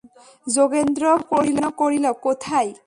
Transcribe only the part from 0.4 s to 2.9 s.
যোগেন্দ্র প্রশ্ন করিল, কোথায়?